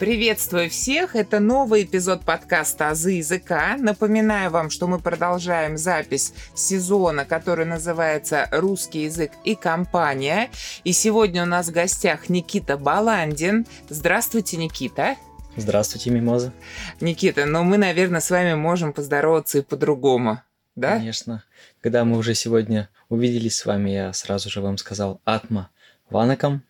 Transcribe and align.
Приветствую 0.00 0.70
всех! 0.70 1.14
Это 1.14 1.40
новый 1.40 1.82
эпизод 1.82 2.24
подкаста 2.24 2.88
«Азы 2.88 3.10
языка». 3.10 3.76
Напоминаю 3.78 4.50
вам, 4.50 4.70
что 4.70 4.86
мы 4.86 4.98
продолжаем 4.98 5.76
запись 5.76 6.32
сезона, 6.54 7.26
который 7.26 7.66
называется 7.66 8.48
«Русский 8.50 9.02
язык 9.02 9.32
и 9.44 9.54
компания». 9.54 10.48
И 10.84 10.94
сегодня 10.94 11.42
у 11.42 11.46
нас 11.46 11.68
в 11.68 11.72
гостях 11.72 12.30
Никита 12.30 12.78
Баландин. 12.78 13.66
Здравствуйте, 13.90 14.56
Никита! 14.56 15.16
Здравствуйте, 15.56 16.08
Мимоза. 16.08 16.54
Никита, 17.02 17.44
но 17.44 17.62
мы, 17.62 17.76
наверное, 17.76 18.20
с 18.20 18.30
вами 18.30 18.54
можем 18.54 18.94
поздороваться 18.94 19.58
и 19.58 19.62
по-другому, 19.62 20.40
да? 20.76 20.96
Конечно. 20.96 21.44
Когда 21.82 22.06
мы 22.06 22.16
уже 22.16 22.34
сегодня 22.34 22.88
увиделись 23.10 23.58
с 23.58 23.66
вами, 23.66 23.90
я 23.90 24.14
сразу 24.14 24.48
же 24.48 24.62
вам 24.62 24.78
сказал 24.78 25.20
«Атма 25.26 25.68
Ванакам», 26.08 26.62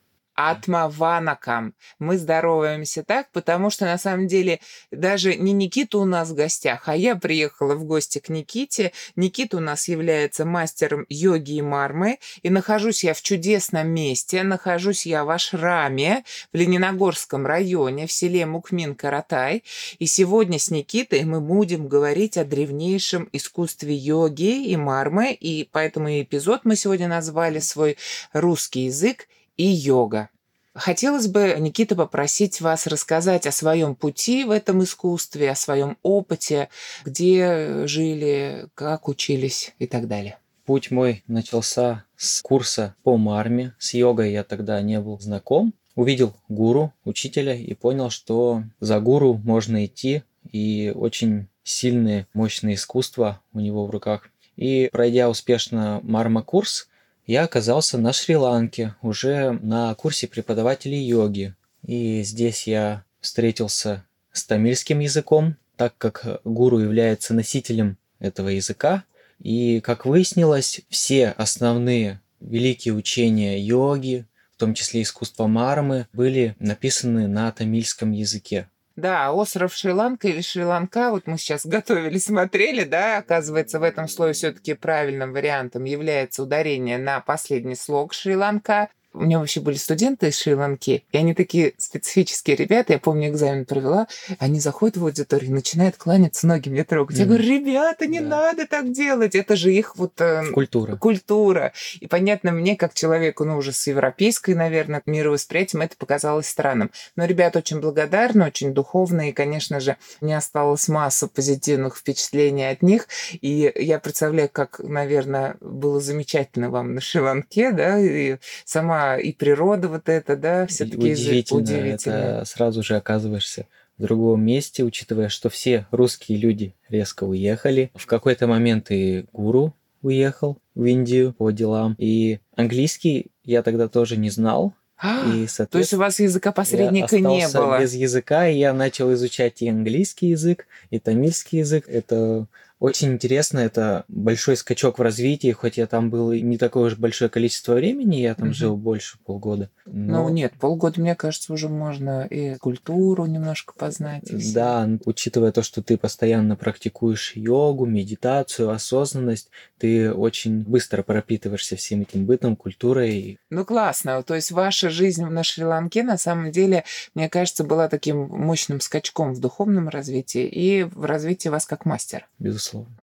Атмаванакам. 0.48 1.74
Мы 1.98 2.16
здороваемся 2.16 3.02
так, 3.02 3.30
потому 3.32 3.68
что 3.68 3.84
на 3.84 3.98
самом 3.98 4.26
деле 4.26 4.60
даже 4.90 5.36
не 5.36 5.52
Никита 5.52 5.98
у 5.98 6.04
нас 6.04 6.30
в 6.30 6.34
гостях, 6.34 6.88
а 6.88 6.96
я 6.96 7.16
приехала 7.16 7.74
в 7.74 7.84
гости 7.84 8.20
к 8.20 8.30
Никите. 8.30 8.92
Никита 9.16 9.58
у 9.58 9.60
нас 9.60 9.88
является 9.88 10.44
мастером 10.44 11.04
йоги 11.08 11.56
и 11.56 11.62
мармы, 11.62 12.18
и 12.42 12.48
нахожусь 12.48 13.04
я 13.04 13.12
в 13.12 13.20
чудесном 13.20 13.88
месте, 13.88 14.42
нахожусь 14.42 15.04
я 15.04 15.24
в 15.24 15.30
Ашраме 15.30 16.24
в 16.52 16.56
Лениногорском 16.56 17.46
районе, 17.46 18.06
в 18.06 18.12
селе 18.12 18.46
Мукмин-Каратай. 18.46 19.64
И 19.98 20.06
сегодня 20.06 20.58
с 20.58 20.70
Никитой 20.70 21.24
мы 21.24 21.40
будем 21.40 21.88
говорить 21.88 22.38
о 22.38 22.44
древнейшем 22.44 23.28
искусстве 23.32 23.94
йоги 23.94 24.66
и 24.66 24.76
мармы, 24.76 25.32
и 25.32 25.68
поэтому 25.70 26.08
эпизод 26.08 26.60
мы 26.64 26.76
сегодня 26.76 27.08
назвали 27.08 27.58
свой 27.58 27.98
«Русский 28.32 28.84
язык 28.86 29.26
и 29.60 29.66
йога. 29.66 30.30
Хотелось 30.72 31.26
бы, 31.26 31.54
Никита, 31.58 31.94
попросить 31.94 32.62
вас 32.62 32.86
рассказать 32.86 33.46
о 33.46 33.52
своем 33.52 33.94
пути 33.94 34.44
в 34.44 34.50
этом 34.50 34.82
искусстве, 34.82 35.50
о 35.50 35.54
своем 35.54 35.98
опыте, 36.02 36.70
где 37.04 37.86
жили, 37.86 38.68
как 38.74 39.08
учились 39.08 39.74
и 39.78 39.86
так 39.86 40.08
далее. 40.08 40.38
Путь 40.64 40.90
мой 40.90 41.22
начался 41.26 42.04
с 42.16 42.40
курса 42.40 42.94
по 43.02 43.18
марме. 43.18 43.74
С 43.78 43.92
йогой 43.92 44.32
я 44.32 44.44
тогда 44.44 44.80
не 44.80 44.98
был 44.98 45.20
знаком. 45.20 45.74
Увидел 45.94 46.34
гуру, 46.48 46.94
учителя, 47.04 47.54
и 47.54 47.74
понял, 47.74 48.08
что 48.08 48.62
за 48.78 48.98
гуру 49.00 49.34
можно 49.44 49.84
идти, 49.84 50.22
и 50.50 50.90
очень 50.94 51.48
сильные, 51.64 52.28
мощные 52.32 52.76
искусства 52.76 53.42
у 53.52 53.60
него 53.60 53.84
в 53.84 53.90
руках. 53.90 54.30
И 54.56 54.88
пройдя 54.90 55.28
успешно 55.28 56.00
марма-курс, 56.02 56.88
я 57.30 57.44
оказался 57.44 57.96
на 57.96 58.12
Шри-Ланке, 58.12 58.96
уже 59.02 59.52
на 59.62 59.94
курсе 59.94 60.26
преподавателей 60.26 61.00
йоги. 61.00 61.54
И 61.86 62.24
здесь 62.24 62.66
я 62.66 63.04
встретился 63.20 64.04
с 64.32 64.44
тамильским 64.44 64.98
языком, 64.98 65.54
так 65.76 65.96
как 65.96 66.40
гуру 66.42 66.80
является 66.80 67.32
носителем 67.32 67.98
этого 68.18 68.48
языка. 68.48 69.04
И, 69.38 69.78
как 69.78 70.06
выяснилось, 70.06 70.80
все 70.88 71.28
основные 71.28 72.20
великие 72.40 72.94
учения 72.94 73.60
йоги, 73.60 74.26
в 74.56 74.56
том 74.56 74.74
числе 74.74 75.02
искусство 75.02 75.46
мармы, 75.46 76.08
были 76.12 76.56
написаны 76.58 77.28
на 77.28 77.52
тамильском 77.52 78.10
языке. 78.10 78.68
Да, 79.00 79.32
остров 79.32 79.72
Шри-Ланка 79.74 80.28
или 80.28 80.42
Шри-Ланка, 80.42 81.10
вот 81.10 81.26
мы 81.26 81.38
сейчас 81.38 81.64
готовили, 81.64 82.18
смотрели, 82.18 82.84
да, 82.84 83.16
оказывается, 83.16 83.80
в 83.80 83.82
этом 83.82 84.06
слое 84.08 84.34
все-таки 84.34 84.74
правильным 84.74 85.32
вариантом 85.32 85.84
является 85.84 86.42
ударение 86.42 86.98
на 86.98 87.20
последний 87.20 87.76
слог 87.76 88.12
Шри-Ланка. 88.12 88.90
У 89.12 89.22
меня 89.22 89.40
вообще 89.40 89.60
были 89.60 89.76
студенты 89.76 90.28
из 90.28 90.38
Шри-Ланки, 90.38 91.04
и 91.10 91.16
они 91.16 91.34
такие 91.34 91.72
специфические 91.78 92.54
ребята. 92.56 92.92
Я 92.92 93.00
помню, 93.00 93.28
экзамен 93.28 93.64
провела. 93.64 94.06
Они 94.38 94.60
заходят 94.60 94.96
в 94.96 95.04
аудиторию, 95.04 95.52
начинают 95.52 95.96
кланяться, 95.96 96.46
ноги 96.46 96.68
мне 96.68 96.84
трогать. 96.84 97.16
Mm. 97.16 97.20
Я 97.20 97.26
говорю, 97.26 97.44
ребята, 97.44 98.06
не 98.06 98.20
да. 98.20 98.26
надо 98.26 98.66
так 98.68 98.92
делать. 98.92 99.34
Это 99.34 99.56
же 99.56 99.72
их 99.72 99.96
вот... 99.96 100.20
Э, 100.20 100.44
культура. 100.52 100.96
Культура. 100.96 101.72
И 101.98 102.06
понятно, 102.06 102.52
мне, 102.52 102.76
как 102.76 102.94
человеку, 102.94 103.44
ну, 103.44 103.56
уже 103.56 103.72
с 103.72 103.84
европейской, 103.88 104.54
наверное, 104.54 105.02
мировосприятием, 105.06 105.82
это 105.82 105.96
показалось 105.96 106.46
странным. 106.46 106.92
Но 107.16 107.24
ребята 107.24 107.58
очень 107.58 107.80
благодарны, 107.80 108.46
очень 108.46 108.72
духовные. 108.72 109.30
И, 109.30 109.32
конечно 109.32 109.80
же, 109.80 109.96
мне 110.20 110.36
осталось 110.36 110.86
масса 110.86 111.26
позитивных 111.26 111.96
впечатлений 111.96 112.70
от 112.70 112.82
них. 112.82 113.08
И 113.40 113.72
я 113.74 113.98
представляю, 113.98 114.48
как, 114.52 114.78
наверное, 114.78 115.56
было 115.60 116.00
замечательно 116.00 116.70
вам 116.70 116.94
на 116.94 117.00
Шри-Ланке, 117.00 117.72
да, 117.72 117.98
и 117.98 118.36
сама 118.64 118.99
и 119.18 119.32
природа 119.32 119.88
вот 119.88 120.08
это, 120.08 120.36
да, 120.36 120.66
все-таки 120.66 121.12
удивительно, 121.12 121.60
удивительно. 121.60 122.14
Это 122.14 122.44
сразу 122.44 122.82
же 122.82 122.96
оказываешься 122.96 123.66
в 123.98 124.02
другом 124.02 124.42
месте, 124.44 124.82
учитывая, 124.82 125.28
что 125.28 125.50
все 125.50 125.86
русские 125.90 126.38
люди 126.38 126.74
резко 126.88 127.24
уехали. 127.24 127.90
В 127.94 128.06
какой-то 128.06 128.46
момент 128.46 128.90
и 128.90 129.26
гуру 129.32 129.74
уехал 130.02 130.58
в 130.74 130.84
Индию 130.84 131.34
по 131.34 131.50
делам. 131.50 131.94
И 131.98 132.40
английский 132.56 133.26
я 133.44 133.62
тогда 133.62 133.88
тоже 133.88 134.16
не 134.16 134.30
знал. 134.30 134.72
И, 135.02 135.46
То 135.70 135.78
есть 135.78 135.94
у 135.94 135.98
вас 135.98 136.20
языка 136.20 136.52
посредника 136.52 137.18
не 137.18 137.48
было? 137.48 137.80
без 137.80 137.94
языка, 137.94 138.48
и 138.48 138.58
я 138.58 138.74
начал 138.74 139.12
изучать 139.14 139.62
и 139.62 139.68
английский 139.68 140.28
язык, 140.28 140.66
и 140.90 140.98
тамильский 140.98 141.60
язык. 141.60 141.88
Это 141.88 142.46
очень 142.80 143.12
интересно, 143.12 143.58
это 143.58 144.04
большой 144.08 144.56
скачок 144.56 144.98
в 144.98 145.02
развитии, 145.02 145.52
хоть 145.52 145.76
я 145.76 145.86
там 145.86 146.08
был 146.08 146.32
не 146.32 146.56
такое 146.56 146.86
уж 146.86 146.96
большое 146.96 147.28
количество 147.28 147.74
времени, 147.74 148.16
я 148.16 148.34
там 148.34 148.48
угу. 148.48 148.54
жил 148.54 148.76
больше 148.76 149.18
полгода. 149.18 149.68
Но... 149.84 150.22
Ну 150.24 150.28
нет, 150.30 150.54
полгода, 150.58 150.98
мне 150.98 151.14
кажется, 151.14 151.52
уже 151.52 151.68
можно 151.68 152.24
и 152.24 152.56
культуру 152.56 153.26
немножко 153.26 153.74
познать. 153.76 154.24
да, 154.54 154.88
учитывая 155.04 155.52
то, 155.52 155.62
что 155.62 155.82
ты 155.82 155.98
постоянно 155.98 156.56
практикуешь 156.56 157.32
йогу, 157.36 157.84
медитацию, 157.84 158.70
осознанность, 158.70 159.50
ты 159.78 160.10
очень 160.10 160.62
быстро 160.62 161.02
пропитываешься 161.02 161.76
всем 161.76 162.00
этим 162.00 162.24
бытом, 162.24 162.56
культурой. 162.56 163.38
Ну 163.50 163.66
классно, 163.66 164.22
то 164.22 164.34
есть 164.34 164.52
ваша 164.52 164.88
жизнь 164.88 165.26
на 165.26 165.44
Шри-Ланке 165.44 166.02
на 166.02 166.16
самом 166.16 166.50
деле, 166.50 166.84
мне 167.14 167.28
кажется, 167.28 167.62
была 167.62 167.88
таким 167.88 168.26
мощным 168.28 168.80
скачком 168.80 169.34
в 169.34 169.40
духовном 169.40 169.90
развитии 169.90 170.46
и 170.46 170.84
в 170.84 171.04
развитии 171.04 171.50
вас 171.50 171.66
как 171.66 171.84
мастера. 171.84 172.24
Безусловно 172.38 172.69
безусловно. 172.72 172.96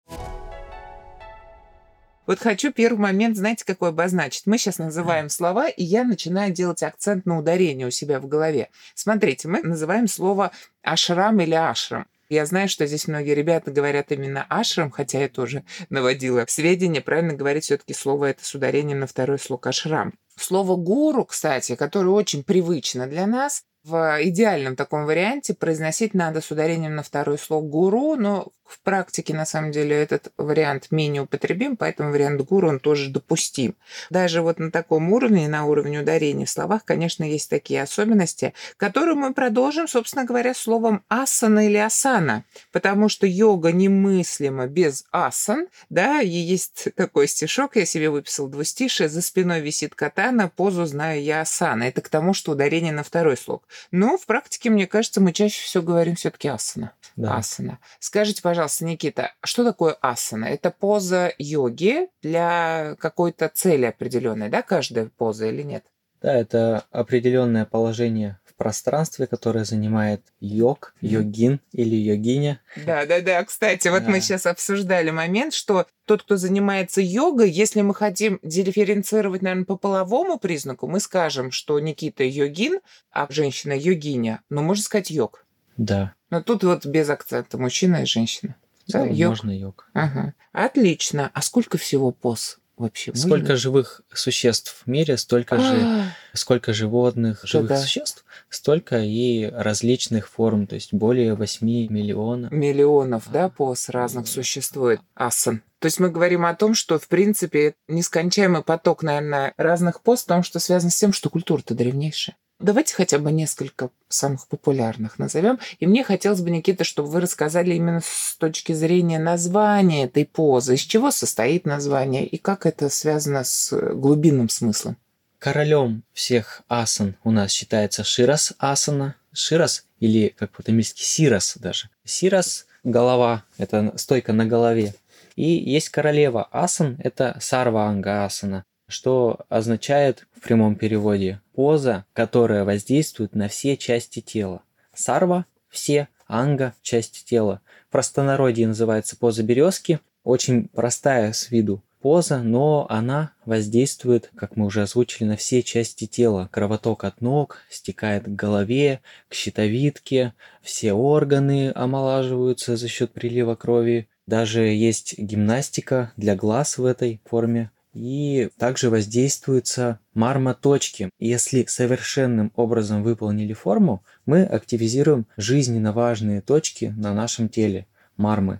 Вот 2.27 2.39
хочу 2.39 2.73
первый 2.73 2.97
момент, 2.97 3.37
знаете, 3.37 3.63
какой 3.65 3.89
обозначить. 3.89 4.47
Мы 4.47 4.57
сейчас 4.57 4.79
называем 4.79 5.29
слова, 5.29 5.69
и 5.69 5.83
я 5.83 6.03
начинаю 6.03 6.51
делать 6.51 6.81
акцент 6.81 7.27
на 7.27 7.37
ударение 7.37 7.85
у 7.85 7.91
себя 7.91 8.19
в 8.19 8.27
голове. 8.27 8.69
Смотрите, 8.95 9.47
мы 9.47 9.61
называем 9.61 10.07
слово 10.07 10.51
ашрам 10.81 11.39
или 11.39 11.53
ашрам. 11.53 12.07
Я 12.27 12.47
знаю, 12.47 12.67
что 12.67 12.87
здесь 12.87 13.07
многие 13.07 13.35
ребята 13.35 13.69
говорят 13.69 14.11
именно 14.11 14.43
ашрам, 14.49 14.89
хотя 14.89 15.19
я 15.19 15.29
тоже 15.29 15.63
наводила 15.91 16.45
сведения. 16.47 16.99
Правильно 16.99 17.33
говорить 17.33 17.65
все-таки 17.65 17.93
слово 17.93 18.31
это 18.31 18.43
с 18.43 18.55
ударением 18.55 19.01
на 19.01 19.07
второй 19.07 19.37
слог 19.37 19.67
ашрам. 19.67 20.11
Слово 20.35 20.75
гуру, 20.75 21.25
кстати, 21.25 21.75
которое 21.75 22.09
очень 22.09 22.43
привычно 22.43 23.05
для 23.05 23.27
нас, 23.27 23.63
в 23.85 24.17
идеальном 24.23 24.75
таком 24.75 25.05
варианте 25.05 25.53
произносить 25.53 26.15
надо 26.15 26.41
с 26.41 26.49
ударением 26.49 26.95
на 26.95 27.03
второй 27.03 27.37
слог 27.37 27.69
гуру, 27.69 28.15
но 28.15 28.51
в 28.65 28.79
практике, 28.79 29.33
на 29.35 29.45
самом 29.45 29.71
деле, 29.71 29.95
этот 29.95 30.33
вариант 30.37 30.87
менее 30.89 31.21
употребим, 31.21 31.77
поэтому 31.77 32.11
вариант 32.11 32.41
гуру, 32.41 32.67
он 32.69 32.79
тоже 32.79 33.11
допустим. 33.11 33.75
Даже 34.09 34.41
вот 34.41 34.57
на 34.57 34.71
таком 34.71 35.13
уровне, 35.13 35.47
на 35.47 35.65
уровне 35.65 35.99
ударения 35.99 36.47
в 36.47 36.49
словах, 36.49 36.83
конечно, 36.83 37.23
есть 37.23 37.49
такие 37.49 37.83
особенности, 37.83 38.53
которые 38.77 39.15
мы 39.15 39.33
продолжим, 39.33 39.87
собственно 39.87 40.25
говоря, 40.25 40.55
словом 40.55 41.03
асана 41.09 41.67
или 41.67 41.77
асана, 41.77 42.43
потому 42.71 43.07
что 43.07 43.27
йога 43.27 43.71
немыслима 43.71 44.65
без 44.65 45.05
асан, 45.11 45.67
да, 45.89 46.21
и 46.21 46.29
есть 46.29 46.87
такой 46.95 47.27
стишок, 47.27 47.75
я 47.75 47.85
себе 47.85 48.09
выписал 48.09 48.47
двустишие, 48.47 49.09
за 49.09 49.21
спиной 49.21 49.61
висит 49.61 49.93
катана, 49.93 50.49
позу 50.49 50.85
знаю 50.85 51.21
я 51.21 51.41
асана. 51.41 51.83
Это 51.83 52.01
к 52.01 52.09
тому, 52.09 52.33
что 52.33 52.53
ударение 52.53 52.91
на 52.91 53.03
второй 53.03 53.37
слог. 53.37 53.63
Но 53.91 54.17
в 54.17 54.25
практике, 54.25 54.69
мне 54.69 54.87
кажется, 54.87 55.21
мы 55.21 55.33
чаще 55.33 55.63
всего 55.63 55.83
говорим 55.83 56.15
все-таки 56.15 56.47
асана. 56.47 56.91
Да. 57.15 57.37
Асана. 57.37 57.79
Скажите, 57.99 58.41
пожалуйста, 58.41 58.85
Никита, 58.85 59.33
что 59.43 59.63
такое 59.63 59.97
асана? 60.01 60.45
Это 60.45 60.71
поза 60.71 61.33
йоги 61.37 62.09
для 62.21 62.95
какой-то 62.99 63.49
цели 63.49 63.85
определенной, 63.85 64.49
да, 64.49 64.61
каждая 64.61 65.09
поза 65.17 65.47
или 65.47 65.61
нет? 65.61 65.85
Да, 66.21 66.33
это 66.33 66.85
определенное 66.91 67.65
положение 67.65 68.39
пространстве, 68.57 69.27
которое 69.27 69.65
занимает 69.65 70.21
йог, 70.39 70.93
йогин 71.01 71.59
или 71.71 71.95
йогиня. 71.95 72.61
Да, 72.85 73.05
да, 73.05 73.21
да. 73.21 73.43
Кстати, 73.43 73.87
вот 73.87 74.05
да. 74.05 74.09
мы 74.09 74.21
сейчас 74.21 74.45
обсуждали 74.45 75.11
момент, 75.11 75.53
что 75.53 75.87
тот, 76.05 76.23
кто 76.23 76.37
занимается 76.37 77.01
йогой, 77.01 77.49
если 77.49 77.81
мы 77.81 77.93
хотим 77.93 78.39
дифференцировать, 78.43 79.41
наверное, 79.41 79.65
по 79.65 79.77
половому 79.77 80.37
признаку, 80.39 80.87
мы 80.87 80.99
скажем, 80.99 81.51
что 81.51 81.79
Никита 81.79 82.23
йогин, 82.23 82.79
а 83.11 83.27
женщина 83.29 83.73
йогиня, 83.73 84.41
ну, 84.49 84.61
можно 84.61 84.83
сказать 84.83 85.11
йог. 85.11 85.45
Да. 85.77 86.13
Но 86.29 86.41
тут 86.41 86.63
вот 86.63 86.85
без 86.85 87.09
акцента 87.09 87.57
мужчина 87.57 88.03
и 88.03 88.05
женщина. 88.05 88.55
Да, 88.87 89.05
йог. 89.05 89.29
Можно 89.31 89.51
йог. 89.51 89.89
Ага. 89.93 90.33
Отлично. 90.51 91.31
А 91.33 91.41
сколько 91.41 91.77
всего 91.77 92.11
поз 92.11 92.59
вообще? 92.77 93.13
Сколько 93.15 93.55
живых 93.55 94.01
существ 94.13 94.83
в 94.85 94.89
мире, 94.89 95.17
столько 95.17 95.59
же 95.59 96.11
сколько 96.33 96.73
животных, 96.73 97.41
живых 97.43 97.69
да. 97.69 97.77
существ, 97.77 98.25
столько 98.49 98.99
и 98.99 99.45
различных 99.45 100.27
форм, 100.29 100.67
то 100.67 100.75
есть 100.75 100.93
более 100.93 101.35
8 101.35 101.65
миллионов. 101.65 102.51
Миллионов, 102.51 103.31
да, 103.31 103.49
поз 103.49 103.89
разных 103.89 104.27
существует. 104.27 104.99
Асан. 105.15 105.63
То 105.79 105.87
есть 105.87 105.99
мы 105.99 106.09
говорим 106.09 106.45
о 106.45 106.55
том, 106.55 106.73
что, 106.73 106.97
в 106.97 107.07
принципе, 107.07 107.75
нескончаемый 107.87 108.63
поток, 108.63 109.03
наверное, 109.03 109.53
разных 109.57 110.01
поз, 110.01 110.23
потому 110.23 110.43
что 110.43 110.59
связан 110.59 110.89
с 110.89 110.95
тем, 110.95 111.13
что 111.13 111.29
культура-то 111.29 111.75
древнейшая. 111.75 112.35
Давайте 112.59 112.95
хотя 112.95 113.19
бы 113.19 113.31
несколько 113.31 113.89
самых 114.07 114.47
популярных 114.47 115.19
назовем. 115.19 115.59
И 115.79 115.85
мне 115.85 116.03
хотелось 116.05 116.39
бы, 116.39 116.49
Никита, 116.49 116.85
чтобы 116.85 117.09
вы 117.09 117.19
рассказали 117.19 117.73
именно 117.73 118.01
с 118.01 118.37
точки 118.37 118.71
зрения 118.71 119.19
названия 119.19 120.05
этой 120.05 120.25
позы, 120.25 120.75
из 120.75 120.81
чего 120.81 121.11
состоит 121.11 121.65
название 121.65 122.25
и 122.25 122.37
как 122.37 122.65
это 122.65 122.89
связано 122.89 123.43
с 123.43 123.75
глубинным 123.93 124.47
смыслом. 124.47 124.95
Королем 125.37 126.03
всех 126.13 126.61
асан 126.69 127.17
у 127.25 127.31
нас 127.31 127.51
считается 127.51 128.03
Ширас 128.05 128.53
асана. 128.57 129.15
Ширас 129.33 129.85
или 129.99 130.29
как 130.29 130.51
по-тамильски 130.51 131.03
Сирас 131.03 131.57
даже. 131.57 131.89
Сирас– 132.05 132.67
голова, 132.85 133.43
это 133.57 133.93
стойка 133.97 134.31
на 134.31 134.45
голове. 134.45 134.95
И 135.35 135.45
есть 135.45 135.89
королева 135.89 136.47
асан– 136.51 136.97
это 137.03 137.37
Сарва 137.41 137.87
Анга 137.87 138.23
асана 138.23 138.63
что 138.87 139.39
означает 139.49 140.25
в 140.35 140.41
прямом 140.41 140.75
переводе 140.75 141.41
поза, 141.55 142.05
которая 142.13 142.65
воздействует 142.65 143.33
на 143.33 143.47
все 143.47 143.77
части 143.77 144.19
тела. 144.19 144.61
Сарва– 144.93 145.45
все, 145.69 146.09
анга– 146.27 146.73
часть 146.81 147.25
тела. 147.25 147.61
В 147.87 147.91
простонародье 147.91 148.67
называется 148.67 149.17
поза 149.17 149.43
березки. 149.43 149.99
Очень 150.23 150.67
простая 150.67 151.33
с 151.33 151.51
виду 151.51 151.81
поза, 152.05 152.43
но 152.43 152.85
она 152.87 153.31
воздействует, 153.45 154.29
как 154.35 154.57
мы 154.57 154.67
уже 154.67 154.83
озвучили, 154.83 155.27
на 155.27 155.37
все 155.37 155.63
части 155.63 156.05
тела. 156.05 156.49
Кровоток 156.51 157.03
от 157.03 157.19
ног 157.19 157.63
стекает 157.67 158.25
к 158.25 158.29
голове, 158.29 159.01
к 159.27 159.33
щитовидке, 159.33 160.35
все 160.61 160.93
органы 160.93 161.71
омолаживаются 161.73 162.77
за 162.77 162.87
счет 162.89 163.11
прилива 163.11 163.55
крови. 163.55 164.07
Даже 164.27 164.67
есть 164.67 165.17
гимнастика 165.17 166.13
для 166.15 166.35
глаз 166.35 166.77
в 166.77 166.85
этой 166.85 167.21
форме 167.25 167.71
и 167.95 168.49
также 168.59 168.89
воздействуются 168.89 169.99
мармоточки. 170.13 171.09
Если 171.17 171.65
совершенным 171.67 172.51
образом 172.55 173.01
выполнили 173.01 173.53
форму, 173.53 174.03
мы 174.25 174.43
активизируем 174.43 175.25
жизненно 175.37 175.93
важные 175.93 176.41
точки 176.41 176.93
на 176.97 177.13
нашем 177.13 177.49
теле– 177.49 177.87
мармы. 178.17 178.59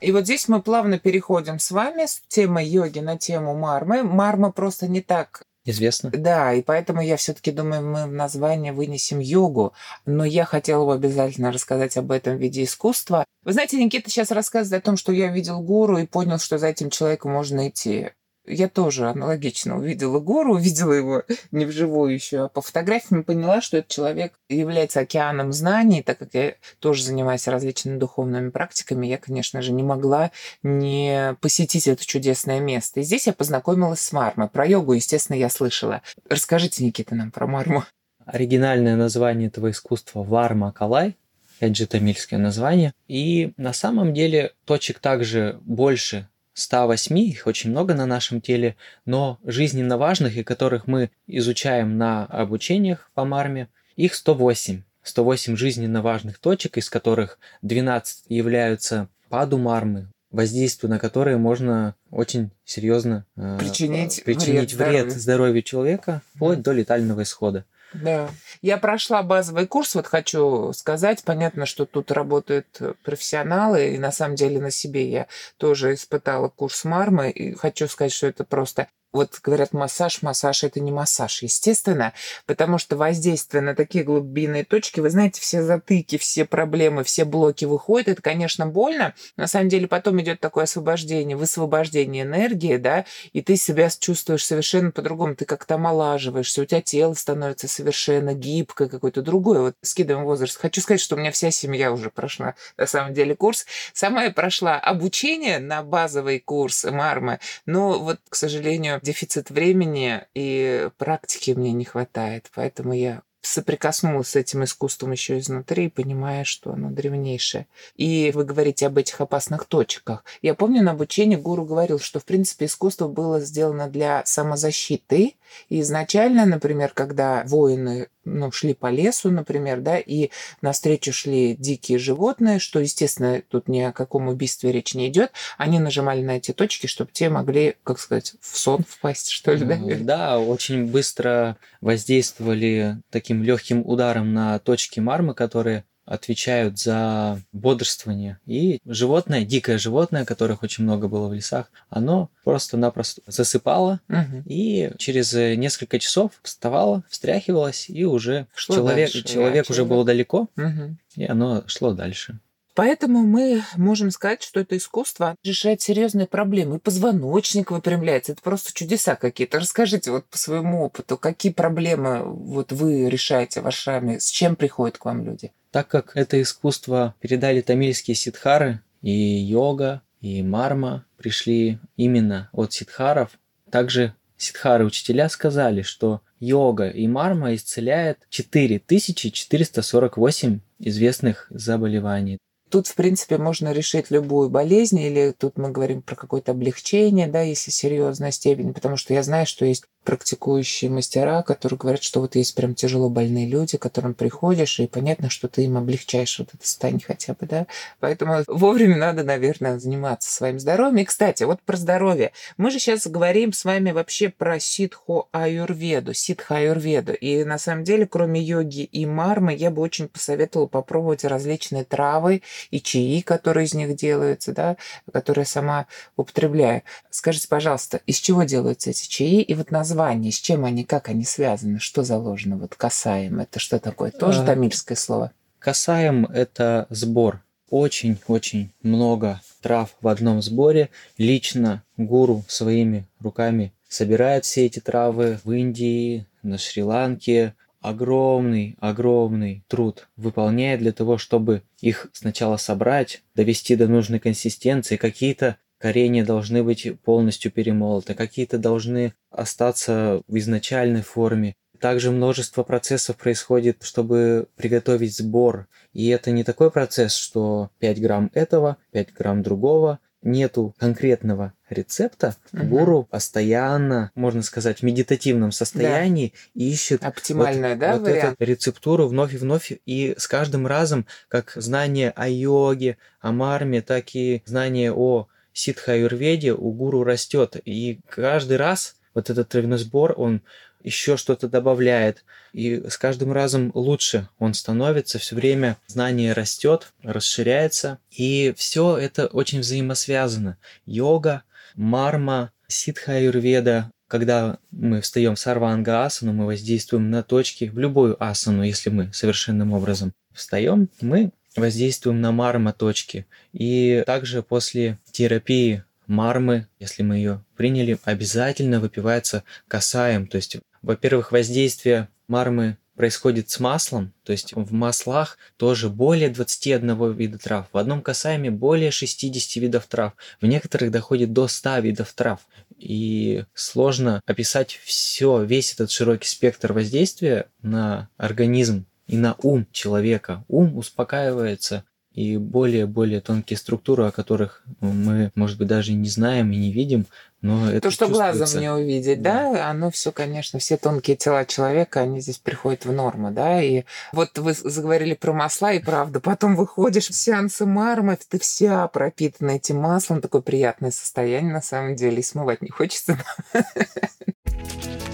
И 0.00 0.12
вот 0.12 0.24
здесь 0.24 0.46
мы 0.48 0.62
плавно 0.62 0.98
переходим 0.98 1.58
с 1.58 1.70
вами 1.70 2.06
с 2.06 2.22
темы 2.28 2.62
йоги 2.62 3.00
на 3.00 3.18
тему 3.18 3.56
мармы. 3.56 4.04
Марма 4.04 4.52
просто 4.52 4.86
не 4.86 5.00
так 5.00 5.42
известно. 5.64 6.10
Да, 6.10 6.52
и 6.54 6.62
поэтому 6.62 7.02
я 7.02 7.16
все-таки 7.16 7.50
думаю, 7.50 7.82
мы 7.82 8.06
в 8.06 8.12
название 8.12 8.72
вынесем 8.72 9.18
йогу, 9.18 9.74
но 10.06 10.24
я 10.24 10.44
хотела 10.44 10.86
бы 10.86 10.94
обязательно 10.94 11.52
рассказать 11.52 11.96
об 11.96 12.12
этом 12.12 12.36
в 12.36 12.40
виде 12.40 12.62
искусства. 12.62 13.24
Вы 13.42 13.52
знаете, 13.52 13.82
Никита 13.82 14.08
сейчас 14.08 14.30
рассказывает 14.30 14.82
о 14.82 14.86
том, 14.86 14.96
что 14.96 15.12
я 15.12 15.28
видел 15.28 15.60
гуру 15.60 15.98
и 15.98 16.06
понял, 16.06 16.38
что 16.38 16.58
за 16.58 16.68
этим 16.68 16.90
человеком 16.90 17.32
можно 17.32 17.68
идти 17.68 18.10
я 18.48 18.68
тоже 18.68 19.08
аналогично 19.08 19.76
увидела 19.78 20.18
гору, 20.20 20.54
увидела 20.56 20.92
его 20.92 21.22
не 21.50 21.64
вживую 21.64 22.14
еще, 22.14 22.44
а 22.44 22.48
по 22.48 22.60
фотографиям 22.60 23.24
поняла, 23.24 23.60
что 23.60 23.78
этот 23.78 23.90
человек 23.90 24.34
является 24.48 25.00
океаном 25.00 25.52
знаний, 25.52 26.02
так 26.02 26.18
как 26.18 26.34
я 26.34 26.54
тоже 26.78 27.04
занимаюсь 27.04 27.46
различными 27.48 27.98
духовными 27.98 28.50
практиками, 28.50 29.06
я, 29.06 29.18
конечно 29.18 29.62
же, 29.62 29.72
не 29.72 29.82
могла 29.82 30.30
не 30.62 31.36
посетить 31.40 31.86
это 31.88 32.04
чудесное 32.04 32.60
место. 32.60 33.00
И 33.00 33.02
здесь 33.02 33.26
я 33.26 33.32
познакомилась 33.32 34.00
с 34.00 34.12
Мармой. 34.12 34.48
Про 34.48 34.66
йогу, 34.66 34.92
естественно, 34.94 35.36
я 35.36 35.48
слышала. 35.48 36.02
Расскажите, 36.28 36.84
Никита, 36.84 37.14
нам 37.14 37.30
про 37.30 37.46
Марму. 37.46 37.84
Оригинальное 38.24 38.96
название 38.96 39.48
этого 39.48 39.70
искусства 39.70 40.22
Варма 40.22 40.72
Калай, 40.72 41.16
это 41.60 41.74
же 41.74 41.86
тамильское 41.86 42.38
название. 42.38 42.92
И 43.06 43.52
на 43.56 43.72
самом 43.72 44.14
деле 44.14 44.52
точек 44.64 44.98
также 44.98 45.58
больше 45.62 46.28
108, 46.58 47.18
их 47.18 47.46
очень 47.46 47.70
много 47.70 47.94
на 47.94 48.04
нашем 48.04 48.40
теле, 48.40 48.76
но 49.04 49.38
жизненно 49.44 49.96
важных, 49.96 50.36
и 50.36 50.42
которых 50.42 50.86
мы 50.86 51.10
изучаем 51.26 51.96
на 51.98 52.26
обучениях 52.26 53.10
по 53.14 53.24
марме, 53.24 53.68
их 53.96 54.14
108. 54.14 54.82
108 55.02 55.56
жизненно 55.56 56.02
важных 56.02 56.38
точек, 56.38 56.76
из 56.76 56.90
которых 56.90 57.38
12 57.62 58.24
являются 58.28 59.08
паду 59.28 59.56
мармы, 59.58 60.08
воздействию 60.30 60.90
на 60.90 60.98
которые 60.98 61.38
можно 61.38 61.94
очень 62.10 62.50
серьезно 62.64 63.24
причинить, 63.34 64.18
э, 64.18 64.22
причинить 64.24 64.74
вред, 64.74 64.88
вред 64.88 65.12
здоровью. 65.12 65.20
здоровью 65.20 65.62
человека, 65.62 66.22
вплоть 66.34 66.60
до 66.60 66.72
летального 66.72 67.22
исхода. 67.22 67.64
Да. 67.94 68.30
Я 68.60 68.76
прошла 68.76 69.22
базовый 69.22 69.66
курс, 69.66 69.94
вот 69.94 70.06
хочу 70.06 70.72
сказать. 70.72 71.24
Понятно, 71.24 71.66
что 71.66 71.86
тут 71.86 72.10
работают 72.10 72.80
профессионалы, 73.02 73.94
и 73.94 73.98
на 73.98 74.12
самом 74.12 74.36
деле 74.36 74.60
на 74.60 74.70
себе 74.70 75.08
я 75.08 75.26
тоже 75.56 75.94
испытала 75.94 76.48
курс 76.48 76.84
Мармы, 76.84 77.30
и 77.30 77.54
хочу 77.54 77.88
сказать, 77.88 78.12
что 78.12 78.26
это 78.26 78.44
просто 78.44 78.88
вот 79.12 79.40
говорят 79.42 79.72
массаж, 79.72 80.22
массаж 80.22 80.64
это 80.64 80.80
не 80.80 80.92
массаж, 80.92 81.42
естественно, 81.42 82.12
потому 82.46 82.78
что 82.78 82.96
воздействие 82.96 83.62
на 83.62 83.74
такие 83.74 84.04
глубинные 84.04 84.64
точки, 84.64 85.00
вы 85.00 85.10
знаете, 85.10 85.40
все 85.40 85.62
затыки, 85.62 86.18
все 86.18 86.44
проблемы, 86.44 87.04
все 87.04 87.24
блоки 87.24 87.64
выходят, 87.64 88.08
это, 88.08 88.22
конечно, 88.22 88.66
больно, 88.66 89.14
на 89.36 89.46
самом 89.46 89.68
деле 89.68 89.88
потом 89.88 90.20
идет 90.20 90.40
такое 90.40 90.64
освобождение, 90.64 91.36
высвобождение 91.36 92.24
энергии, 92.24 92.76
да, 92.76 93.06
и 93.32 93.40
ты 93.42 93.56
себя 93.56 93.88
чувствуешь 93.88 94.44
совершенно 94.44 94.90
по-другому, 94.90 95.34
ты 95.34 95.44
как-то 95.44 95.76
омолаживаешься, 95.76 96.62
у 96.62 96.64
тебя 96.64 96.82
тело 96.82 97.14
становится 97.14 97.68
совершенно 97.68 98.34
гибкое, 98.34 98.88
какое-то 98.88 99.22
другое, 99.22 99.60
вот 99.60 99.74
скидываем 99.82 100.24
возраст. 100.24 100.58
Хочу 100.58 100.80
сказать, 100.80 101.00
что 101.00 101.16
у 101.16 101.18
меня 101.18 101.30
вся 101.30 101.50
семья 101.50 101.92
уже 101.92 102.10
прошла, 102.10 102.54
на 102.76 102.86
самом 102.86 103.14
деле, 103.14 103.34
курс. 103.34 103.66
Сама 103.92 104.24
я 104.24 104.30
прошла 104.30 104.78
обучение 104.78 105.58
на 105.58 105.82
базовый 105.82 106.40
курс 106.40 106.84
Мармы, 106.84 107.40
но 107.66 107.98
вот, 107.98 108.18
к 108.28 108.34
сожалению, 108.34 108.97
дефицит 109.02 109.50
времени 109.50 110.22
и 110.34 110.88
практики 110.98 111.52
мне 111.52 111.72
не 111.72 111.84
хватает, 111.84 112.50
поэтому 112.54 112.92
я 112.92 113.22
соприкоснулась 113.40 114.28
с 114.28 114.36
этим 114.36 114.64
искусством 114.64 115.12
еще 115.12 115.38
изнутри, 115.38 115.88
понимая, 115.88 116.44
что 116.44 116.72
оно 116.72 116.90
древнейшее. 116.90 117.66
И 117.96 118.30
вы 118.34 118.44
говорите 118.44 118.86
об 118.86 118.98
этих 118.98 119.20
опасных 119.20 119.64
точках. 119.64 120.24
Я 120.42 120.54
помню, 120.54 120.82
на 120.82 120.92
обучении 120.92 121.36
гуру 121.36 121.64
говорил, 121.64 121.98
что, 121.98 122.20
в 122.20 122.24
принципе, 122.24 122.66
искусство 122.66 123.08
было 123.08 123.40
сделано 123.40 123.88
для 123.88 124.22
самозащиты. 124.24 125.36
И 125.68 125.80
изначально, 125.80 126.46
например, 126.46 126.92
когда 126.94 127.44
воины 127.44 128.08
ну, 128.24 128.50
шли 128.52 128.74
по 128.74 128.90
лесу, 128.90 129.30
например, 129.30 129.80
да, 129.80 129.98
и 129.98 130.30
навстречу 130.60 131.12
шли 131.12 131.56
дикие 131.56 131.98
животные, 131.98 132.58
что, 132.58 132.80
естественно, 132.80 133.42
тут 133.48 133.68
ни 133.68 133.80
о 133.80 133.92
каком 133.92 134.28
убийстве 134.28 134.72
речь 134.72 134.94
не 134.94 135.08
идет, 135.08 135.32
они 135.56 135.78
нажимали 135.78 136.22
на 136.22 136.36
эти 136.36 136.52
точки, 136.52 136.86
чтобы 136.86 137.10
те 137.12 137.28
могли, 137.28 137.76
как 137.82 137.98
сказать, 137.98 138.34
в 138.40 138.56
сон 138.58 138.84
впасть, 138.88 139.30
что 139.30 139.52
ли, 139.52 139.64
да? 139.64 139.78
Да, 140.00 140.38
очень 140.38 140.86
быстро 140.86 141.56
воздействовали 141.80 142.98
таким 143.10 143.42
легким 143.42 143.82
ударом 143.84 144.32
на 144.32 144.58
точки 144.58 145.00
мармы, 145.00 145.34
которые 145.34 145.84
отвечают 146.08 146.78
за 146.78 147.40
бодрствование. 147.52 148.38
И 148.46 148.80
животное, 148.84 149.44
дикое 149.44 149.78
животное, 149.78 150.24
которых 150.24 150.62
очень 150.62 150.84
много 150.84 151.08
было 151.08 151.28
в 151.28 151.34
лесах, 151.34 151.70
оно 151.90 152.30
просто-напросто 152.44 153.22
засыпало 153.26 154.00
угу. 154.08 154.42
и 154.46 154.92
через 154.96 155.32
несколько 155.34 155.98
часов 155.98 156.32
вставало, 156.42 157.04
встряхивалось, 157.08 157.90
и 157.90 158.04
уже 158.04 158.46
шло 158.54 158.76
человек, 158.76 159.12
дальше, 159.12 159.28
человек 159.28 159.66
да, 159.66 159.72
уже 159.72 159.78
человек. 159.82 159.88
был 159.90 160.04
далеко, 160.04 160.48
угу. 160.56 160.96
и 161.16 161.24
оно 161.24 161.62
шло 161.66 161.92
дальше. 161.92 162.40
Поэтому 162.78 163.24
мы 163.24 163.64
можем 163.76 164.12
сказать, 164.12 164.40
что 164.40 164.60
это 164.60 164.76
искусство 164.76 165.34
решает 165.42 165.82
серьезные 165.82 166.28
проблемы. 166.28 166.76
И 166.76 166.78
позвоночник 166.78 167.72
выпрямляется. 167.72 168.30
Это 168.30 168.40
просто 168.40 168.72
чудеса 168.72 169.16
какие-то. 169.16 169.58
Расскажите 169.58 170.12
вот 170.12 170.26
по 170.26 170.38
своему 170.38 170.84
опыту, 170.84 171.18
какие 171.18 171.50
проблемы 171.50 172.22
вот 172.22 172.70
вы 172.70 173.10
решаете 173.10 173.62
в 173.62 173.66
ашраме, 173.66 174.20
с 174.20 174.30
чем 174.30 174.54
приходят 174.54 174.96
к 174.96 175.04
вам 175.06 175.24
люди? 175.24 175.50
Так 175.70 175.88
как 175.88 176.12
это 176.14 176.40
искусство 176.40 177.14
передали 177.20 177.60
тамильские 177.60 178.14
ситхары, 178.14 178.80
и 179.02 179.12
йога, 179.12 180.02
и 180.20 180.42
марма 180.42 181.04
пришли 181.16 181.78
именно 181.96 182.48
от 182.52 182.72
ситхаров, 182.72 183.38
также 183.70 184.14
сидхары 184.36 184.84
учителя 184.84 185.28
сказали, 185.28 185.82
что 185.82 186.22
йога 186.40 186.88
и 186.88 187.06
марма 187.06 187.54
исцеляет 187.54 188.18
4448 188.30 190.60
известных 190.78 191.46
заболеваний. 191.50 192.38
Тут, 192.70 192.86
в 192.86 192.94
принципе, 192.94 193.38
можно 193.38 193.72
решить 193.72 194.10
любую 194.10 194.50
болезнь, 194.50 194.98
или 194.98 195.34
тут 195.36 195.56
мы 195.56 195.70
говорим 195.70 196.02
про 196.02 196.16
какое-то 196.16 196.52
облегчение, 196.52 197.26
да, 197.26 197.40
если 197.40 197.70
серьезная 197.70 198.30
степень, 198.30 198.74
потому 198.74 198.98
что 198.98 199.14
я 199.14 199.22
знаю, 199.22 199.46
что 199.46 199.64
есть 199.64 199.84
практикующие 200.08 200.90
мастера, 200.90 201.42
которые 201.42 201.78
говорят, 201.78 202.02
что 202.02 202.22
вот 202.22 202.34
есть 202.34 202.54
прям 202.54 202.74
тяжело 202.74 203.10
больные 203.10 203.46
люди, 203.46 203.76
к 203.76 203.82
которым 203.82 204.14
приходишь, 204.14 204.80
и 204.80 204.86
понятно, 204.86 205.28
что 205.28 205.48
ты 205.48 205.64
им 205.64 205.76
облегчаешь 205.76 206.38
вот 206.38 206.48
это 206.54 206.66
состояние 206.66 207.04
хотя 207.06 207.34
бы, 207.34 207.44
да. 207.44 207.66
Поэтому 208.00 208.42
вовремя 208.46 208.96
надо, 208.96 209.22
наверное, 209.22 209.78
заниматься 209.78 210.32
своим 210.32 210.58
здоровьем. 210.58 210.96
И, 210.96 211.04
кстати, 211.04 211.42
вот 211.42 211.60
про 211.60 211.76
здоровье. 211.76 212.32
Мы 212.56 212.70
же 212.70 212.78
сейчас 212.78 213.06
говорим 213.06 213.52
с 213.52 213.66
вами 213.66 213.90
вообще 213.90 214.30
про 214.30 214.58
ситхо 214.58 215.28
аюрведу, 215.30 216.14
ситха 216.14 216.56
аюрведу. 216.56 217.12
И 217.12 217.44
на 217.44 217.58
самом 217.58 217.84
деле, 217.84 218.06
кроме 218.06 218.40
йоги 218.40 218.84
и 218.84 219.04
мармы, 219.04 219.54
я 219.54 219.70
бы 219.70 219.82
очень 219.82 220.08
посоветовала 220.08 220.68
попробовать 220.68 221.22
различные 221.24 221.84
травы 221.84 222.40
и 222.70 222.80
чаи, 222.80 223.20
которые 223.20 223.66
из 223.66 223.74
них 223.74 223.94
делаются, 223.94 224.54
да, 224.54 224.78
которые 225.12 225.42
я 225.42 225.46
сама 225.46 225.86
употребляю. 226.16 226.82
Скажите, 227.10 227.46
пожалуйста, 227.46 228.00
из 228.06 228.16
чего 228.16 228.44
делаются 228.44 228.88
эти 228.88 229.06
чаи? 229.06 229.42
И 229.42 229.54
вот 229.54 229.70
название 229.70 229.97
названия, 229.98 230.30
с 230.30 230.38
чем 230.38 230.64
они, 230.64 230.84
как 230.84 231.08
они 231.08 231.24
связаны, 231.24 231.80
что 231.80 232.04
заложено? 232.04 232.56
Вот 232.56 232.74
касаем, 232.76 233.40
это 233.40 233.58
что 233.58 233.80
такое? 233.80 234.12
Тоже 234.12 234.42
а, 234.42 234.46
тамильское 234.46 234.96
слово? 234.96 235.32
Касаем– 235.58 236.24
это 236.32 236.86
сбор. 236.88 237.42
Очень-очень 237.68 238.70
много 238.82 239.40
трав 239.60 239.94
в 240.00 240.06
одном 240.06 240.40
сборе. 240.40 240.90
Лично 241.18 241.82
гуру 241.96 242.44
своими 242.48 243.06
руками 243.20 243.72
собирает 243.88 244.44
все 244.44 244.66
эти 244.66 244.78
травы 244.78 245.40
в 245.44 245.50
Индии, 245.50 246.26
на 246.42 246.58
Шри-Ланке. 246.58 247.54
Огромный, 247.80 248.76
огромный 248.80 249.62
труд 249.68 250.08
выполняет 250.16 250.80
для 250.80 250.92
того, 250.92 251.18
чтобы 251.18 251.62
их 251.80 252.08
сначала 252.12 252.56
собрать, 252.56 253.22
довести 253.34 253.76
до 253.76 253.86
нужной 253.86 254.18
консистенции, 254.18 254.96
какие-то 254.96 255.56
коренья 255.78 256.24
должны 256.24 256.62
быть 256.62 256.88
полностью 257.00 257.50
перемолоты, 257.50 258.14
какие-то 258.14 258.58
должны 258.58 259.14
остаться 259.30 260.22
в 260.26 260.36
изначальной 260.36 261.02
форме. 261.02 261.54
Также 261.80 262.10
множество 262.10 262.64
процессов 262.64 263.16
происходит, 263.16 263.82
чтобы 263.82 264.48
приготовить 264.56 265.16
сбор. 265.16 265.68
И 265.92 266.08
это 266.08 266.32
не 266.32 266.42
такой 266.42 266.70
процесс, 266.70 267.14
что 267.14 267.70
5 267.78 268.00
грамм 268.00 268.30
этого, 268.34 268.78
5 268.92 269.12
грамм 269.14 269.42
другого. 269.42 270.00
Нету 270.20 270.74
конкретного 270.78 271.52
рецепта. 271.70 272.34
Угу. 272.52 272.64
Гуру 272.64 273.04
постоянно, 273.04 274.10
можно 274.16 274.42
сказать, 274.42 274.80
в 274.80 274.82
медитативном 274.82 275.52
состоянии 275.52 276.32
да. 276.56 276.64
ищет 276.64 277.04
оптимальная, 277.04 277.76
вот, 277.76 277.78
да, 277.78 277.96
вот 277.98 278.08
эту 278.08 278.44
рецептуру 278.44 279.06
вновь 279.06 279.34
и 279.34 279.36
вновь. 279.36 279.72
И 279.86 280.16
с 280.18 280.26
каждым 280.26 280.66
разом, 280.66 281.06
как 281.28 281.52
знание 281.54 282.10
о 282.10 282.28
йоге, 282.28 282.98
о 283.20 283.30
марме, 283.30 283.80
так 283.80 284.16
и 284.16 284.42
знание 284.44 284.92
о 284.92 285.28
ситха-аюрведе 285.58 286.52
у 286.52 286.72
гуру 286.72 287.02
растет. 287.04 287.56
И 287.64 288.00
каждый 288.08 288.56
раз 288.56 288.96
вот 289.14 289.30
этот 289.30 289.48
травяной 289.48 289.78
сбор, 289.78 290.14
он 290.16 290.42
еще 290.82 291.16
что-то 291.16 291.48
добавляет. 291.48 292.24
И 292.52 292.82
с 292.88 292.96
каждым 292.96 293.32
разом 293.32 293.72
лучше 293.74 294.28
он 294.38 294.54
становится, 294.54 295.18
все 295.18 295.34
время 295.34 295.76
знание 295.88 296.32
растет, 296.32 296.92
расширяется. 297.02 297.98
И 298.10 298.54
все 298.56 298.96
это 298.96 299.26
очень 299.26 299.60
взаимосвязано. 299.60 300.56
Йога, 300.86 301.42
марма, 301.74 302.52
ситха-аюрведа, 302.68 303.90
когда 304.06 304.58
мы 304.70 305.00
встаем 305.00 305.34
в 305.34 305.40
сарванга 305.40 306.04
асану, 306.04 306.32
мы 306.32 306.46
воздействуем 306.46 307.10
на 307.10 307.22
точки 307.22 307.64
в 307.64 307.78
любую 307.78 308.22
асану, 308.22 308.62
если 308.62 308.90
мы 308.90 309.12
совершенным 309.12 309.72
образом 309.72 310.12
встаем, 310.32 310.88
мы 311.00 311.32
воздействуем 311.58 312.20
на 312.20 312.32
марма 312.32 312.72
точки. 312.72 313.26
И 313.52 314.02
также 314.06 314.42
после 314.42 314.98
терапии 315.10 315.84
мармы, 316.06 316.66
если 316.78 317.02
мы 317.02 317.16
ее 317.16 317.44
приняли, 317.56 317.98
обязательно 318.04 318.80
выпивается 318.80 319.44
касаем. 319.68 320.26
То 320.26 320.36
есть, 320.36 320.56
во-первых, 320.82 321.32
воздействие 321.32 322.08
мармы 322.26 322.76
происходит 322.98 323.48
с 323.48 323.60
маслом, 323.60 324.12
то 324.24 324.32
есть 324.32 324.54
в 324.54 324.72
маслах 324.72 325.38
тоже 325.56 325.88
более 325.88 326.30
21 326.30 327.12
вида 327.12 327.38
трав, 327.38 327.68
в 327.72 327.78
одном 327.78 328.02
касаеме 328.02 328.50
более 328.50 328.90
60 328.90 329.62
видов 329.62 329.86
трав, 329.86 330.14
в 330.40 330.46
некоторых 330.46 330.90
доходит 330.90 331.32
до 331.32 331.46
100 331.46 331.78
видов 331.78 332.12
трав. 332.12 332.40
И 332.76 333.44
сложно 333.54 334.20
описать 334.26 334.80
все, 334.82 335.44
весь 335.44 335.72
этот 335.74 335.92
широкий 335.92 336.26
спектр 336.26 336.72
воздействия 336.72 337.46
на 337.62 338.08
организм 338.16 338.84
и 339.08 339.16
на 339.16 339.34
ум 339.42 339.66
человека. 339.72 340.44
Ум 340.48 340.76
успокаивается, 340.76 341.84
и 342.18 342.36
более-более 342.36 343.20
тонкие 343.20 343.56
структуры, 343.56 344.06
о 344.06 344.10
которых 344.10 344.64
мы, 344.80 345.30
может 345.36 345.56
быть, 345.56 345.68
даже 345.68 345.92
не 345.92 346.08
знаем 346.08 346.50
и 346.50 346.56
не 346.56 346.72
видим, 346.72 347.06
но 347.42 347.70
это 347.70 347.82
То, 347.82 347.90
что 347.92 348.08
глазом 348.08 348.60
не 348.60 348.72
увидеть, 348.72 349.22
да. 349.22 349.52
да, 349.52 349.70
оно 349.70 349.92
все, 349.92 350.10
конечно, 350.10 350.58
все 350.58 350.76
тонкие 350.76 351.16
тела 351.16 351.44
человека, 351.44 352.00
они 352.00 352.20
здесь 352.20 352.38
приходят 352.38 352.84
в 352.84 352.92
норму, 352.92 353.30
да, 353.30 353.62
и 353.62 353.84
вот 354.12 354.36
вы 354.36 354.52
заговорили 354.52 355.14
про 355.14 355.32
масла, 355.32 355.72
и 355.74 355.78
правда, 355.78 356.18
потом 356.18 356.56
выходишь 356.56 357.08
в 357.08 357.14
сеансы 357.14 357.66
мармы, 357.66 358.18
ты 358.28 358.40
вся 358.40 358.88
пропитана 358.88 359.52
этим 359.52 359.76
маслом, 359.76 360.20
такое 360.20 360.42
приятное 360.42 360.90
состояние 360.90 361.52
на 361.52 361.62
самом 361.62 361.94
деле, 361.94 362.18
и 362.18 362.22
смывать 362.24 362.62
не 362.62 362.70
хочется. 362.70 363.16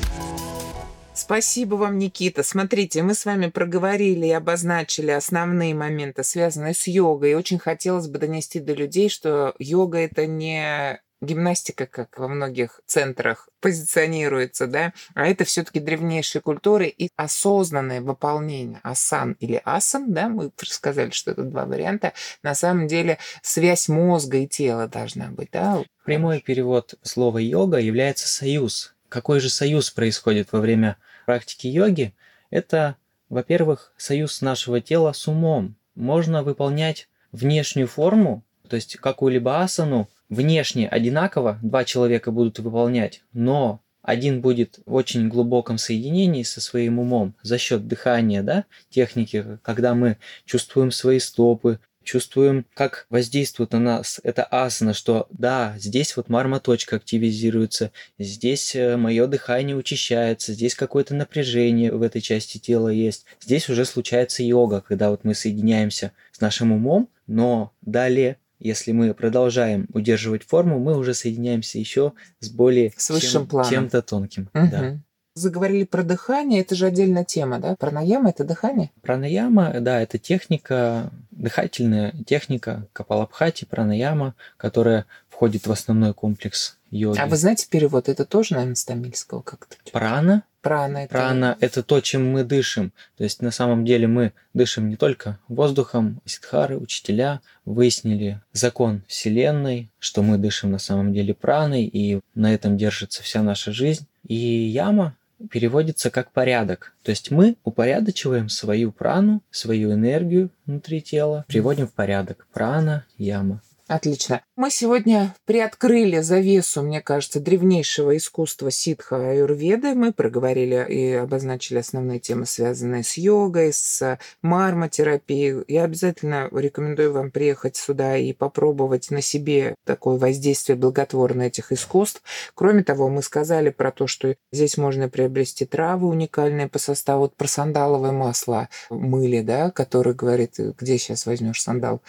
Спасибо 1.25 1.77
вам, 1.77 1.97
Никита. 1.97 2.43
Смотрите, 2.43 3.03
мы 3.03 3.15
с 3.15 3.25
вами 3.25 3.47
проговорили 3.47 4.27
и 4.27 4.33
обозначили 4.33 5.11
основные 5.11 5.75
моменты, 5.75 6.23
связанные 6.23 6.75
с 6.75 6.87
йогой. 6.87 7.33
Очень 7.35 7.59
хотелось 7.59 8.09
бы 8.09 8.19
донести 8.19 8.61
до 8.61 8.75
людей, 8.75 9.09
что 9.09 9.55
йога 9.59 10.01
это 10.01 10.27
не 10.27 11.01
гимнастика, 11.23 11.87
как 11.87 12.19
во 12.19 12.29
многих 12.29 12.83
центрах 12.85 13.49
позиционируется, 13.63 14.67
да, 14.67 14.93
а 15.15 15.27
это 15.27 15.45
все-таки 15.45 15.81
древнейшие 15.81 16.43
культуры 16.43 16.89
и 16.89 17.09
осознанное 17.17 18.03
выполнение 18.03 18.81
асан 18.83 19.39
или 19.41 19.63
асан, 19.65 20.13
да, 20.13 20.29
мы 20.29 20.51
сказали, 20.59 21.09
что 21.09 21.31
это 21.31 21.45
два 21.45 21.65
варианта, 21.65 22.13
на 22.43 22.55
самом 22.55 22.87
деле 22.87 23.17
связь 23.41 23.89
мозга 23.89 24.37
и 24.37 24.47
тела 24.47 24.89
должна 24.89 25.29
быть, 25.29 25.49
да. 25.53 25.83
Прямой 26.05 26.43
перевод 26.43 26.97
слова 27.01 27.39
йога 27.39 27.79
является 27.79 28.29
союз. 28.29 28.95
Какой 29.09 29.41
же 29.41 29.49
союз 29.49 29.91
происходит 29.91 30.53
во 30.53 30.61
время 30.61 30.99
практики 31.25 31.67
йоги– 31.67 32.15
это, 32.51 32.97
во-первых, 33.29 33.93
союз 33.97 34.41
нашего 34.41 34.81
тела 34.81 35.13
с 35.13 35.27
умом. 35.29 35.77
Можно 35.95 36.43
выполнять 36.43 37.09
внешнюю 37.33 37.89
форму, 37.89 38.43
то 38.69 38.77
есть 38.77 38.97
какую-либо 38.97 39.61
асану, 39.61 40.09
внешне 40.29 40.89
одинаково 40.89 41.59
два 41.63 41.85
человека 41.85 42.31
будут 42.31 42.59
выполнять, 42.59 43.23
но 43.33 43.81
один 44.03 44.43
будет 44.43 44.81
в 44.85 44.95
очень 44.95 45.29
глубоком 45.29 45.79
соединении 45.79 46.43
со 46.43 46.61
своим 46.61 46.99
умом 46.99 47.35
за 47.43 47.57
счет 47.57 47.89
дыхания, 47.89 48.43
да, 48.43 48.65
техники, 48.91 49.59
когда 49.63 49.95
мы 49.95 50.19
чувствуем 50.45 50.91
свои 50.91 51.19
стопы, 51.19 51.81
чувствуем, 52.05 52.67
как 52.75 53.07
воздействует 53.11 53.73
на 53.73 53.81
нас 53.81 54.21
эта 54.23 54.45
асана, 54.45 54.95
что 54.95 55.27
да, 55.31 55.75
здесь 55.79 56.17
вот 56.17 56.29
марма-точка 56.29 56.97
активизируется, 56.97 57.91
здесь 58.19 58.75
э, 58.75 58.97
мое 58.97 59.27
дыхание 59.27 59.77
учащается, 59.77 60.53
здесь 60.53 60.75
какое-то 60.75 61.15
напряжение 61.15 61.93
в 61.93 62.03
этой 62.03 62.21
части 62.21 62.59
тела 62.59 62.89
есть. 62.89 63.27
Здесь 63.41 63.69
уже 63.69 63.85
случается 63.85 64.43
йога, 64.43 64.81
когда 64.81 65.11
вот 65.11 65.25
мы 65.25 65.35
соединяемся 65.35 66.13
с 66.33 66.41
нашим 66.41 66.73
умом, 66.73 67.09
но 67.27 67.73
далее 67.81 68.39
если 68.61 68.93
мы 68.93 69.13
продолжаем 69.13 69.87
удерживать 69.93 70.43
форму, 70.43 70.79
мы 70.79 70.97
уже 70.97 71.13
соединяемся 71.13 71.79
еще 71.79 72.15
с 72.41 72.49
более 72.49 72.93
с 72.97 73.11
высшим 73.11 73.43
чем, 73.43 73.47
планом. 73.47 73.71
чем-то 73.71 74.03
тонким. 74.03 74.49
Угу. 74.55 74.69
Да. 74.71 74.99
Заговорили 75.37 75.83
про 75.83 76.05
дыхание, 76.05 76.61
это 76.61 76.77
же 76.77 76.87
отдельная 76.87 77.25
тема, 77.25 77.59
да? 77.59 77.75
Пранаяма– 77.75 78.31
это 78.31 78.45
дыхание? 78.45 78.93
Пранаяма, 79.03 79.81
да, 79.81 80.01
это 80.01 80.17
техника, 80.17 81.11
дыхательная 81.33 82.15
техника 82.25 82.87
капалабхати, 82.93 83.65
пранаяма, 83.65 84.37
которая 84.57 85.07
входит 85.29 85.67
в 85.67 85.73
основной 85.73 86.15
комплекс 86.15 86.79
йоги. 86.93 87.19
А 87.19 87.27
вы 87.27 87.37
знаете 87.37 87.67
перевод? 87.69 88.09
Это 88.09 88.25
тоже, 88.25 88.55
наверное, 88.55 88.77
с 88.77 88.85
тамильского 88.85 89.43
как-то? 89.43 89.75
Прана. 89.91 90.45
Прана 90.63 90.99
это... 90.99 91.13
Прана– 91.13 91.57
это 91.61 91.83
то, 91.83 92.01
чем 92.01 92.31
мы 92.31 92.45
дышим. 92.45 92.93
То 93.17 93.25
есть, 93.25 93.43
на 93.43 93.51
самом 93.51 93.85
деле, 93.85 94.07
мы 94.07 94.33
дышим 94.55 94.89
не 94.89 94.95
только 94.95 95.41
воздухом. 95.49 96.21
Сидхары, 96.25 96.79
учителя 96.79 97.41
выяснили 97.65 98.41
закон 98.53 99.03
Вселенной, 99.09 99.91
что 99.99 100.23
мы 100.23 100.39
дышим 100.39 100.71
на 100.71 100.79
самом 100.79 101.13
деле 101.13 101.35
праной, 101.35 101.85
и 101.87 102.21
на 102.37 102.55
этом 102.55 102.79
держится 102.79 103.25
вся 103.25 103.43
наша 103.43 103.73
жизнь. 103.73 104.07
И 104.27 104.37
яма 104.37 105.17
переводится 105.51 106.11
как 106.11 106.33
порядок. 106.33 106.95
То 107.03 107.11
есть 107.11 107.31
мы 107.31 107.57
упорядочиваем 107.65 108.49
свою 108.49 108.93
прану, 108.93 109.43
свою 109.51 109.93
энергию 109.93 110.51
внутри 110.67 111.01
тела, 111.01 111.45
приводим 111.49 111.87
в 111.87 111.93
порядок. 111.93 112.47
Прана, 112.53 113.05
яма. 113.19 113.63
Отлично. 113.87 114.41
Мы 114.57 114.71
сегодня 114.71 115.35
приоткрыли 115.45 116.21
завесу, 116.21 116.81
мне 116.83 117.03
кажется, 117.03 117.39
древнейшего 117.39 118.17
искусства 118.17 118.71
ситха 118.71 119.17
аюрведы. 119.17 119.95
Мы 119.95 120.15
проговорили 120.15 120.87
и 120.89 121.13
обозначили 121.13 121.79
основные 121.79 122.19
темы, 122.19 122.47
связанные 122.47 123.03
с 123.03 123.19
йогой, 123.19 123.75
с 123.75 124.19
мармотерапией. 124.41 125.65
Я 125.69 125.85
обязательно 125.85 126.49
рекомендую 126.51 127.13
вам 127.13 127.31
приехать 127.31 127.77
сюда 127.77 128.17
и 128.17 128.33
попробовать 128.33 129.11
на 129.11 129.21
себе 129.21 129.75
такое 129.85 130.17
воздействие 130.17 130.77
благотворное 130.77 131.49
этих 131.49 131.71
искусств. 131.71 132.23
Кроме 132.55 132.85
того, 132.85 133.11
мы 133.11 133.23
сказали 133.23 133.69
про 133.69 133.93
то, 133.93 134.07
что 134.07 134.35
здесь 134.51 134.79
можно 134.79 135.11
приобрести 135.11 135.67
травы 135.67 136.09
уникальные 136.09 136.69
по 136.69 136.79
составу. 136.79 137.25
Вот 137.25 137.37
про 137.37 137.49
сандаловое 137.49 138.13
масло 138.13 138.71
мыли, 138.89 139.43
да, 139.43 139.71
который 139.71 140.15
говорит, 140.15 140.59
где 140.79 140.97
сейчас 140.97 141.27
возьмешь 141.27 141.63
сандал? 141.63 142.01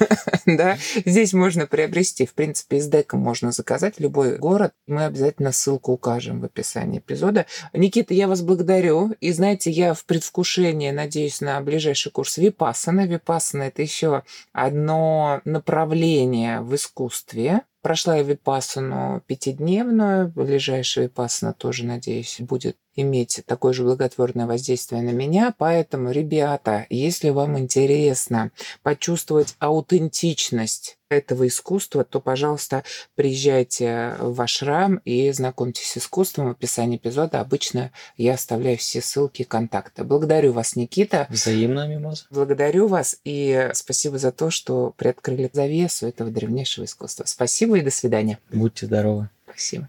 да, 0.46 0.76
здесь 1.04 1.32
можно 1.32 1.66
приобрести. 1.66 2.26
В 2.26 2.34
принципе, 2.34 2.78
из 2.78 2.88
дека 2.88 3.16
можно 3.16 3.52
заказать 3.52 4.00
любой 4.00 4.38
город. 4.38 4.72
Мы 4.86 5.04
обязательно 5.04 5.52
ссылку 5.52 5.92
укажем 5.92 6.40
в 6.40 6.44
описании 6.44 6.98
эпизода. 6.98 7.46
Никита, 7.72 8.14
я 8.14 8.28
вас 8.28 8.42
благодарю. 8.42 9.12
И 9.20 9.32
знаете, 9.32 9.70
я 9.70 9.94
в 9.94 10.04
предвкушении 10.04 10.90
надеюсь 10.90 11.40
на 11.40 11.60
ближайший 11.60 12.10
курс 12.12 12.36
Випассана. 12.38 13.06
Випассана– 13.06 13.62
это 13.64 13.82
еще 13.82 14.22
одно 14.52 15.40
направление 15.44 16.60
в 16.60 16.74
искусстве, 16.74 17.62
Прошла 17.84 18.16
я 18.16 18.22
випассану 18.22 19.22
пятидневную, 19.26 20.28
ближайшая 20.28 21.04
випассана 21.04 21.52
тоже, 21.52 21.84
надеюсь, 21.84 22.36
будет 22.40 22.78
иметь 22.96 23.42
такое 23.46 23.72
же 23.72 23.84
благотворное 23.84 24.46
воздействие 24.46 25.02
на 25.02 25.10
меня. 25.10 25.54
Поэтому, 25.56 26.10
ребята, 26.10 26.86
если 26.90 27.30
вам 27.30 27.58
интересно 27.58 28.50
почувствовать 28.82 29.54
аутентичность 29.58 30.98
этого 31.08 31.46
искусства, 31.46 32.04
то, 32.04 32.20
пожалуйста, 32.20 32.82
приезжайте 33.14 34.16
в 34.18 34.40
Ашрам 34.40 34.96
и 35.04 35.30
знакомьтесь 35.32 35.92
с 35.92 35.98
искусством. 35.98 36.48
В 36.48 36.52
описании 36.52 36.96
эпизода 36.96 37.40
обычно 37.40 37.92
я 38.16 38.34
оставляю 38.34 38.78
все 38.78 39.00
ссылки 39.00 39.42
и 39.42 39.44
контакты. 39.44 40.04
Благодарю 40.04 40.52
вас, 40.52 40.76
Никита. 40.76 41.26
Взаимно, 41.30 41.86
Мимоза. 41.86 42.24
Благодарю 42.30 42.88
вас 42.88 43.18
и 43.24 43.70
спасибо 43.74 44.18
за 44.18 44.32
то, 44.32 44.50
что 44.50 44.94
приоткрыли 44.96 45.50
завесу 45.52 46.06
этого 46.06 46.30
древнейшего 46.30 46.84
искусства. 46.84 47.24
Спасибо 47.26 47.78
и 47.78 47.82
до 47.82 47.90
свидания. 47.90 48.38
Будьте 48.50 48.86
здоровы. 48.86 49.28
Спасибо. 49.46 49.88